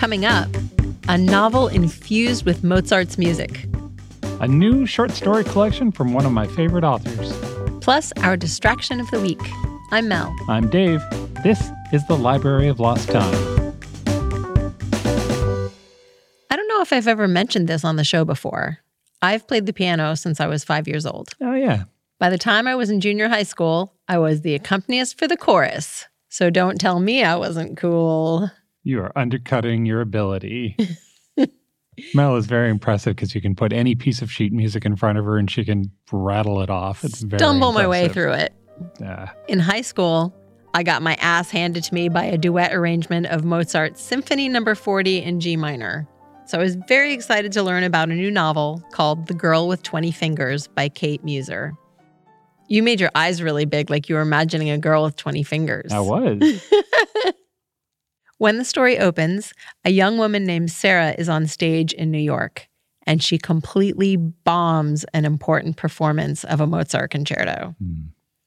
[0.00, 0.48] Coming up,
[1.08, 3.66] a novel infused with Mozart's music,
[4.40, 7.30] A new short story collection from one of my favorite authors.
[7.82, 9.40] plus our distraction of the week.
[9.92, 10.34] I'm Mel.
[10.48, 11.02] I'm Dave.
[11.44, 13.34] This is the Library of Lost Time.
[16.50, 18.78] I don't know if I've ever mentioned this on the show before.
[19.20, 21.34] I've played the piano since I was five years old.
[21.42, 21.84] Oh, yeah.
[22.18, 25.36] By the time I was in junior high school, I was the accompanist for the
[25.36, 26.06] chorus.
[26.30, 28.50] So don't tell me I wasn't cool.
[28.82, 30.76] You are undercutting your ability.
[32.14, 35.18] Mel is very impressive because you can put any piece of sheet music in front
[35.18, 37.04] of her and she can rattle it off.
[37.04, 38.54] It's very Stumble my way through it.
[39.48, 40.34] In high school,
[40.72, 44.74] I got my ass handed to me by a duet arrangement of Mozart's Symphony Number
[44.74, 46.08] 40 in G minor.
[46.46, 49.82] So I was very excited to learn about a new novel called The Girl with
[49.82, 51.72] 20 Fingers by Kate Mueser.
[52.68, 55.92] You made your eyes really big, like you were imagining a girl with 20 fingers.
[55.92, 56.40] I was.
[58.40, 59.52] When the story opens,
[59.84, 62.70] a young woman named Sarah is on stage in New York,
[63.06, 67.74] and she completely bombs an important performance of a Mozart concerto.
[67.78, 68.00] Hmm.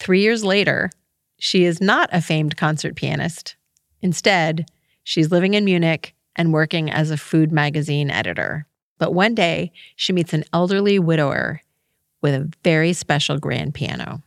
[0.00, 0.90] Three years later,
[1.38, 3.54] she is not a famed concert pianist.
[4.02, 4.66] Instead,
[5.04, 8.66] she's living in Munich and working as a food magazine editor.
[8.98, 11.60] But one day, she meets an elderly widower
[12.22, 14.20] with a very special grand piano.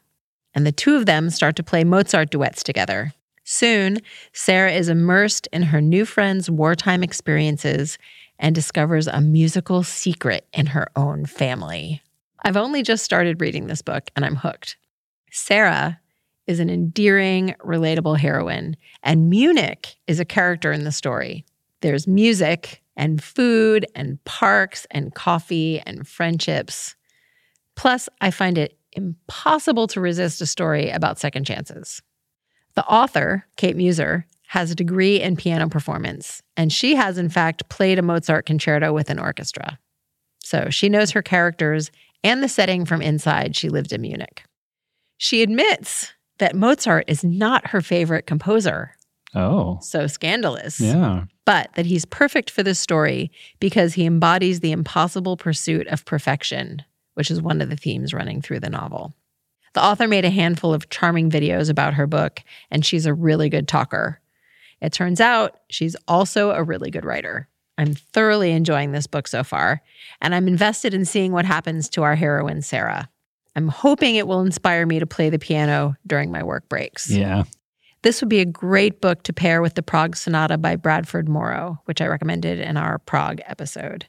[0.54, 3.12] And the two of them start to play Mozart duets together.
[3.52, 3.98] Soon,
[4.32, 7.98] Sarah is immersed in her new friend's wartime experiences
[8.38, 12.00] and discovers a musical secret in her own family.
[12.44, 14.78] I've only just started reading this book and I'm hooked.
[15.32, 16.00] Sarah
[16.46, 21.44] is an endearing, relatable heroine, and Munich is a character in the story.
[21.82, 26.96] There's music and food and parks and coffee and friendships.
[27.76, 32.04] Plus, I find it impossible to resist a story about second chances.
[32.80, 37.68] The author, Kate Mueser, has a degree in piano performance, and she has, in fact,
[37.68, 39.78] played a Mozart concerto with an orchestra.
[40.42, 41.92] So she knows her characters
[42.24, 44.44] and the setting from inside she lived in Munich.
[45.18, 48.96] She admits that Mozart is not her favorite composer,
[49.36, 51.26] Oh, so scandalous, yeah.
[51.44, 53.30] but that he's perfect for this story
[53.60, 56.82] because he embodies the impossible pursuit of perfection,
[57.16, 59.14] which is one of the themes running through the novel.
[59.74, 62.42] The author made a handful of charming videos about her book,
[62.72, 64.20] and she's a really good talker.
[64.82, 67.48] It turns out she's also a really good writer.
[67.78, 69.82] I'm thoroughly enjoying this book so far,
[70.22, 73.10] and I'm invested in seeing what happens to our heroine, Sarah.
[73.56, 77.10] I'm hoping it will inspire me to play the piano during my work breaks.
[77.10, 77.44] Yeah.
[78.02, 81.82] This would be a great book to pair with the Prague Sonata by Bradford Morrow,
[81.86, 84.06] which I recommended in our Prague episode.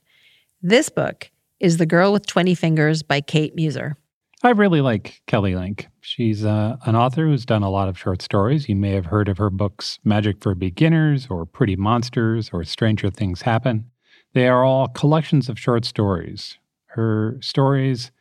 [0.62, 3.96] This book is The Girl with 20 Fingers by Kate Mueser.
[4.42, 5.88] I really like Kelly Link.
[6.00, 8.70] She's uh, an author who's done a lot of short stories.
[8.70, 13.10] You may have heard of her books Magic for Beginners or Pretty Monsters or Stranger
[13.10, 13.90] Things Happen.
[14.32, 16.56] They are all collections of short stories.
[16.86, 18.12] Her stories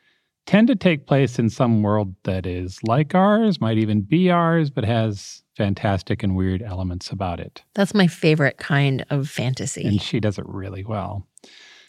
[0.44, 4.68] tend to take place in some world that is like ours, might even be ours,
[4.68, 7.62] but has fantastic and weird elements about it.
[7.74, 9.84] That's my favorite kind of fantasy.
[9.84, 11.26] And she does it really well.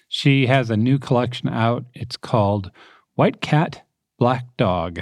[0.07, 1.85] She has a new collection out.
[1.93, 2.71] It's called
[3.15, 3.81] White Cat,
[4.21, 5.01] Black Dog.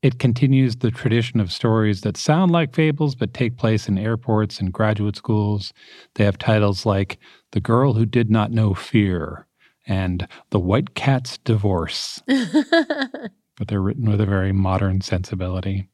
[0.00, 4.60] It continues the tradition of stories that sound like fables but take place in airports
[4.60, 5.74] and graduate schools.
[6.14, 7.18] They have titles like
[7.52, 9.46] The Girl Who Did Not Know Fear
[9.86, 15.90] and The White Cat's Divorce, but they're written with a very modern sensibility.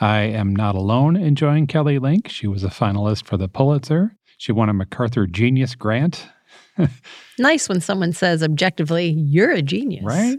[0.00, 2.28] I am not alone enjoying Kelly Link.
[2.28, 4.14] She was a finalist for the Pulitzer.
[4.38, 6.28] She won a MacArthur Genius Grant,
[7.38, 10.04] nice when someone says objectively, you're a genius.
[10.04, 10.38] right?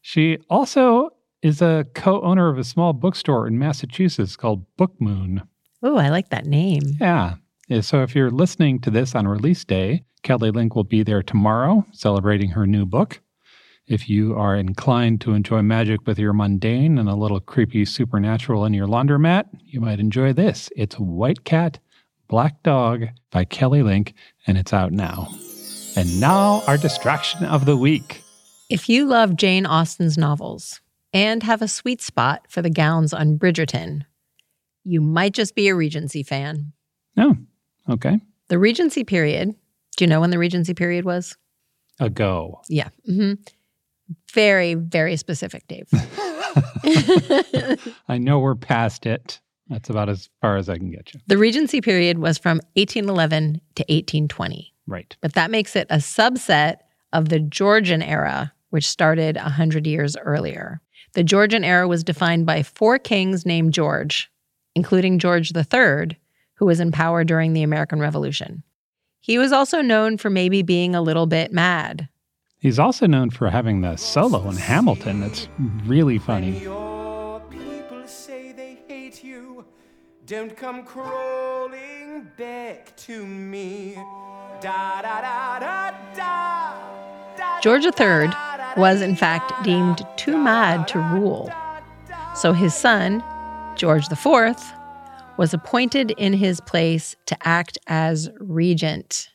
[0.00, 1.10] She also
[1.42, 5.42] is a co owner of a small bookstore in Massachusetts called Book Moon.
[5.82, 6.82] Oh, I like that name.
[7.00, 7.36] Yeah.
[7.68, 11.22] Yeah, So if you're listening to this on release day, Kelly Link will be there
[11.22, 13.20] tomorrow celebrating her new book.
[13.86, 18.64] If you are inclined to enjoy magic with your mundane and a little creepy supernatural
[18.64, 20.68] in your laundromat, you might enjoy this.
[20.76, 21.78] It's White Cat,
[22.28, 24.14] Black Dog by Kelly Link,
[24.46, 25.28] and it's out now.
[25.96, 28.22] And now, our distraction of the week.
[28.70, 30.80] If you love Jane Austen's novels
[31.12, 34.02] and have a sweet spot for the gowns on Bridgerton,
[34.84, 36.72] you might just be a Regency fan.
[37.16, 37.36] Oh,
[37.88, 38.20] okay.
[38.48, 39.54] The Regency period,
[39.96, 41.36] do you know when the Regency period was?
[41.98, 42.60] Ago.
[42.68, 42.88] Yeah.
[43.06, 43.32] hmm
[44.32, 45.88] Very, very specific, Dave.
[48.08, 49.40] I know we're past it.
[49.68, 51.20] That's about as far as I can get you.
[51.26, 55.16] the Regency period was from 1811 to 1820, Right.
[55.20, 56.76] but that makes it a subset
[57.12, 60.80] of the Georgian era, which started 100 years earlier.
[61.12, 64.30] The Georgian era was defined by four kings named George,
[64.74, 66.16] including George III,
[66.54, 68.62] who was in power during the American Revolution.
[69.20, 72.08] He was also known for maybe being a little bit mad.
[72.58, 75.48] He's also known for having the solo in Hamilton that's
[75.84, 76.60] really funny.
[76.60, 79.64] Your people say they hate you.
[80.26, 83.94] Don't come crawling back to me.
[84.60, 86.74] Da da da da da.
[87.36, 88.49] da George III
[88.80, 91.52] was, in fact, deemed too mad to rule.
[92.34, 93.22] So his son,
[93.76, 94.56] George IV,
[95.36, 99.28] was appointed in his place to act as regent.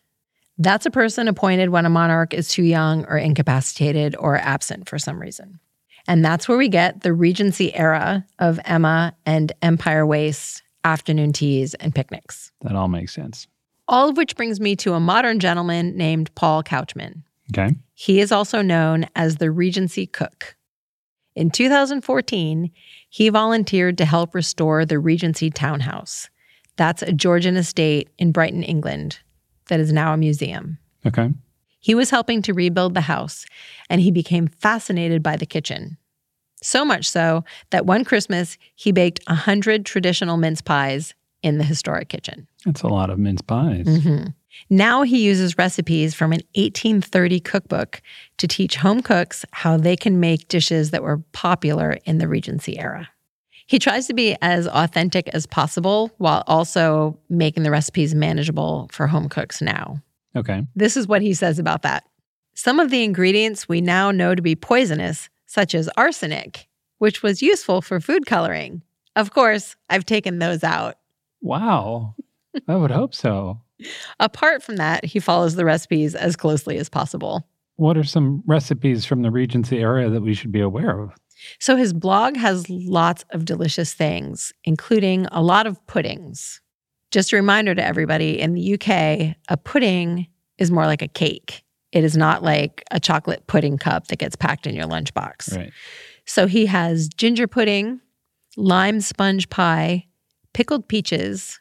[0.57, 4.97] That's a person appointed when a monarch is too young or incapacitated or absent for
[4.97, 5.59] some reason.
[6.07, 11.75] And that's where we get the Regency era of Emma and Empire Waist, afternoon teas,
[11.75, 12.51] and picnics.
[12.61, 13.47] That all makes sense.
[13.87, 17.21] All of which brings me to a modern gentleman named Paul Couchman.
[17.51, 17.75] Okay.
[17.93, 20.55] He is also known as the Regency Cook.
[21.35, 22.71] In 2014,
[23.09, 26.29] he volunteered to help restore the Regency Townhouse.
[26.77, 29.19] That's a Georgian estate in Brighton, England,
[29.67, 30.77] that is now a museum.
[31.05, 31.31] Okay.
[31.79, 33.45] He was helping to rebuild the house,
[33.89, 35.97] and he became fascinated by the kitchen.
[36.61, 41.13] So much so that one Christmas, he baked a 100 traditional mince pies
[41.45, 42.47] in the historic kitchen.
[42.65, 43.85] That's a lot of mince pies.
[43.85, 44.33] Mhm.
[44.69, 48.01] Now he uses recipes from an 1830 cookbook
[48.37, 52.79] to teach home cooks how they can make dishes that were popular in the Regency
[52.79, 53.09] era.
[53.67, 59.07] He tries to be as authentic as possible while also making the recipes manageable for
[59.07, 60.01] home cooks now.
[60.35, 60.65] Okay.
[60.75, 62.03] This is what he says about that.
[62.55, 67.41] Some of the ingredients we now know to be poisonous, such as arsenic, which was
[67.41, 68.81] useful for food coloring.
[69.15, 70.95] Of course, I've taken those out.
[71.45, 72.15] Wow.
[72.67, 73.61] I would hope so.
[74.19, 77.47] Apart from that, he follows the recipes as closely as possible.
[77.75, 81.13] What are some recipes from the Regency area that we should be aware of?
[81.59, 86.61] So his blog has lots of delicious things, including a lot of puddings.
[87.11, 90.27] Just a reminder to everybody in the UK, a pudding
[90.57, 91.63] is more like a cake.
[91.91, 95.55] It is not like a chocolate pudding cup that gets packed in your lunchbox.
[95.55, 95.71] Right.
[96.25, 98.01] So he has ginger pudding,
[98.57, 100.07] lime sponge pie,
[100.55, 101.59] pickled peaches,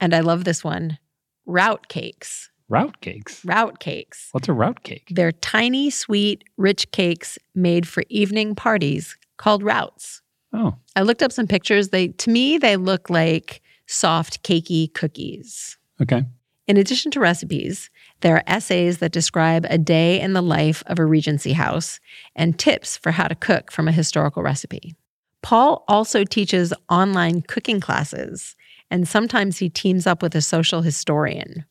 [0.00, 0.98] and I love this one,
[1.44, 2.50] rout cakes.
[2.70, 3.44] Route cakes.
[3.44, 4.28] Rout cakes.
[4.32, 5.08] What's a route cake?
[5.10, 10.22] They're tiny, sweet, rich cakes made for evening parties called routs.
[10.54, 11.90] Oh, I looked up some pictures.
[11.90, 15.76] They to me they look like soft cakey cookies.
[16.00, 16.24] okay.
[16.66, 17.90] In addition to recipes,
[18.20, 21.98] there are essays that describe a day in the life of a Regency house
[22.36, 24.94] and tips for how to cook from a historical recipe.
[25.42, 28.56] Paul also teaches online cooking classes,
[28.90, 31.64] and sometimes he teams up with a social historian.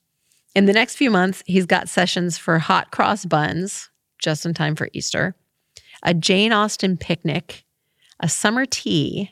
[0.56, 4.76] In the next few months, he's got sessions for hot cross buns, just in time
[4.76, 5.36] for Easter,
[6.04, 7.66] a Jane Austen picnic,
[8.20, 9.32] a summer tea,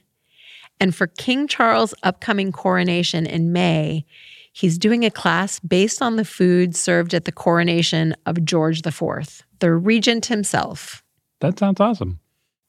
[0.79, 4.05] and for King Charles' upcoming coronation in May,
[4.53, 9.43] he's doing a class based on the food served at the coronation of George IV,
[9.59, 11.03] the regent himself.
[11.39, 12.19] That sounds awesome.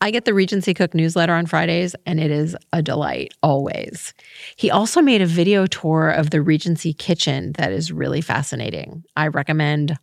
[0.00, 4.14] I get the Regency Cook newsletter on Fridays, and it is a delight always.
[4.54, 9.02] He also made a video tour of the Regency kitchen that is really fascinating.
[9.16, 9.98] I recommend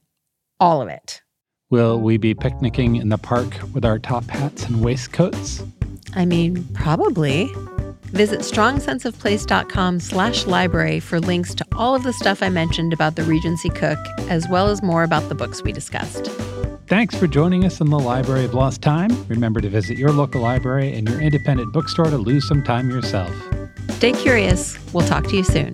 [0.59, 1.21] all of it.
[1.69, 5.63] Will we be picnicking in the park with our top hats and waistcoats?
[6.13, 7.49] I mean, probably.
[8.07, 13.23] Visit strongsenseofplace.com slash library for links to all of the stuff I mentioned about the
[13.23, 13.99] Regency Cook,
[14.29, 16.29] as well as more about the books we discussed.
[16.87, 19.09] Thanks for joining us in the Library of Lost Time.
[19.27, 23.35] Remember to visit your local library and your independent bookstore to lose some time yourself.
[23.93, 24.77] Stay curious.
[24.93, 25.73] We'll talk to you soon.